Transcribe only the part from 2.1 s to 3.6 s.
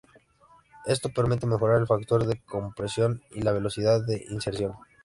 de compresión y la